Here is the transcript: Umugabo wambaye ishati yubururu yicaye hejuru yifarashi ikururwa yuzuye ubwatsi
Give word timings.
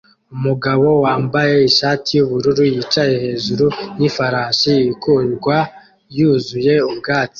Umugabo 0.35 0.87
wambaye 1.03 1.55
ishati 1.69 2.09
yubururu 2.17 2.63
yicaye 2.73 3.15
hejuru 3.25 3.65
yifarashi 3.99 4.73
ikururwa 4.91 5.57
yuzuye 6.17 6.73
ubwatsi 6.89 7.29